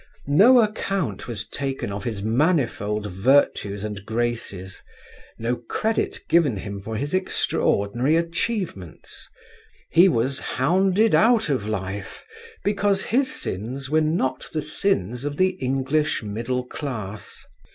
No 0.25 0.61
account 0.61 1.27
was 1.27 1.47
taken 1.47 1.91
of 1.91 2.05
his 2.05 2.23
manifold 2.23 3.11
virtues 3.11 3.83
and 3.83 4.03
graces: 4.03 4.81
no 5.37 5.57
credit 5.57 6.21
given 6.27 6.57
him 6.57 6.79
for 6.81 6.95
his 6.97 7.13
extraordinary 7.13 8.15
achievements: 8.15 9.29
he 9.91 10.09
was 10.09 10.39
hounded 10.39 11.13
out 11.13 11.49
of 11.49 11.67
life 11.67 12.25
because 12.63 13.03
his 13.03 13.31
sins 13.31 13.91
were 13.91 14.01
not 14.01 14.47
the 14.53 14.63
sins 14.63 15.23
of 15.23 15.37
the 15.37 15.49
English 15.61 16.23
middle 16.23 16.65
class. 16.65 17.45